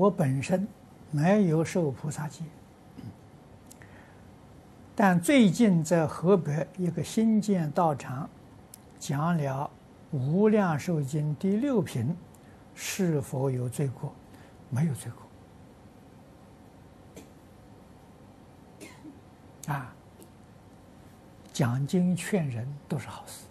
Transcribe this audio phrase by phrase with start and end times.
[0.00, 0.66] 我本身
[1.10, 2.42] 没有受菩萨戒，
[4.96, 8.26] 但最近在河北一个新建道场
[8.98, 9.70] 讲了
[10.16, 12.16] 《无量寿经》第六品，
[12.74, 14.10] 是否有罪过？
[14.70, 15.12] 没有罪
[19.66, 19.74] 过。
[19.74, 19.94] 啊，
[21.52, 23.44] 讲经劝人都是好事，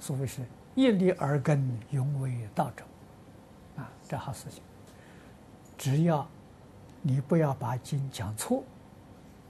[0.00, 0.42] 所谓是
[0.74, 2.84] 一粒而根，永为道种，
[3.76, 4.60] 啊，这好事情。
[5.78, 6.26] 只要
[7.02, 8.62] 你不要把经讲错，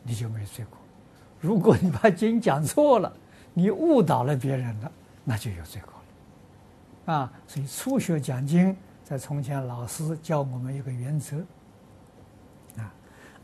[0.03, 0.77] 你就没罪过；
[1.41, 3.13] 如果你把经讲错了，
[3.55, 4.93] 你误导了别人了，
[5.25, 7.15] 那就有罪过了。
[7.15, 11.39] 啊，所以初学讲经，在从前老师教我们一个原则。
[12.77, 12.93] 啊，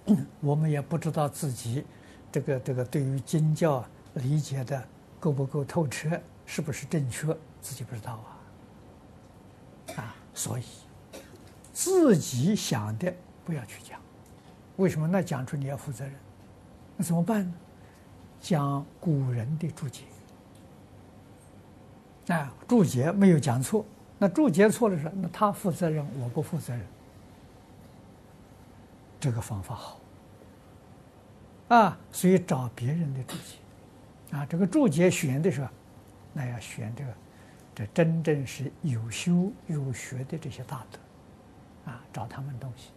[0.40, 1.84] 我们也不知道自己
[2.30, 4.82] 这个这个对于经教理解的
[5.20, 8.26] 够不够透彻，是不是正确，自己不知道啊。
[9.96, 10.64] 啊，所以。
[11.72, 13.12] 自己想的
[13.44, 13.98] 不要去讲，
[14.76, 15.06] 为什么？
[15.06, 16.14] 那讲出你要负责任，
[16.96, 17.54] 那怎么办呢？
[18.40, 20.02] 讲古人的注解，
[22.26, 23.86] 啊，注解没有讲错，
[24.18, 26.84] 那注解错了是，那他负责任，我不负责任。
[29.20, 30.00] 这个方法好，
[31.68, 35.68] 啊，所以找别人的注解，啊，这个注解选的时候，
[36.32, 37.14] 那要选这个，
[37.76, 40.98] 这真正是有修有学的这些大德。
[41.84, 42.90] 啊，找他们东西，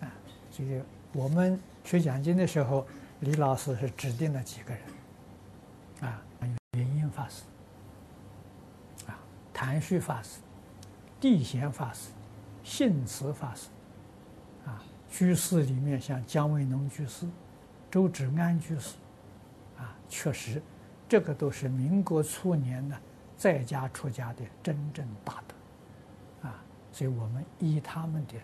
[0.00, 0.10] 啊，
[0.50, 0.82] 所以
[1.12, 2.86] 我们学讲经的时候，
[3.20, 4.82] 李老师是指定了几个人，
[6.00, 7.44] 啊，有云隐法师，
[9.06, 9.18] 啊，
[9.52, 10.40] 谭旭法师，
[11.20, 12.10] 地贤法师，
[12.64, 13.68] 信慈法师，
[14.66, 17.26] 啊，居士里面像姜维农居士、
[17.90, 18.96] 周芷安居士，
[19.78, 20.60] 啊，确实，
[21.08, 22.96] 这个都是民国初年的
[23.36, 25.54] 在家出家的真正大德。
[26.94, 28.34] 所以我们依他们的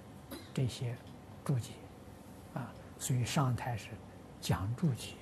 [0.52, 0.96] 这些
[1.44, 1.70] 注解，
[2.52, 3.90] 啊，所以上台是
[4.40, 5.14] 讲注解，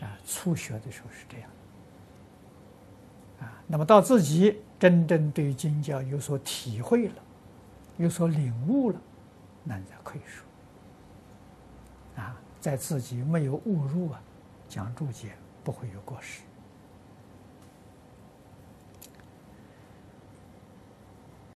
[0.00, 1.50] 啊，初学的时候是这样，
[3.40, 7.14] 啊，那么到自己真正对经教有所体会了，
[7.96, 9.00] 有所领悟了，
[9.64, 14.22] 那才可以说，啊，在自己没有误入啊，
[14.68, 15.32] 讲注解
[15.64, 16.42] 不会有过失。